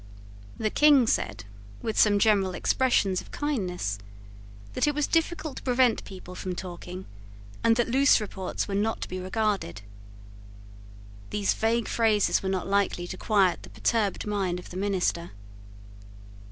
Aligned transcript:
The 0.57 0.71
King 0.71 1.05
said, 1.05 1.45
with 1.83 1.95
some 1.95 2.17
general 2.17 2.55
expressions 2.55 3.21
of 3.21 3.29
kindness, 3.29 3.99
that 4.73 4.87
it 4.87 4.95
was 4.95 5.05
difficult 5.05 5.57
to 5.57 5.61
prevent 5.61 6.03
people 6.05 6.33
from 6.33 6.55
talking, 6.55 7.05
and 7.63 7.75
that 7.75 7.87
loose 7.87 8.19
reports 8.19 8.67
were 8.67 8.73
not 8.73 9.01
to 9.01 9.07
be 9.07 9.19
regarded. 9.19 9.83
These 11.29 11.53
vague 11.53 11.87
phrases 11.87 12.41
were 12.41 12.49
not 12.49 12.65
likely 12.65 13.05
to 13.09 13.15
quiet 13.17 13.61
the 13.61 13.69
perturbed 13.69 14.25
mind 14.25 14.57
of 14.57 14.71
the 14.71 14.77
minister. 14.77 15.33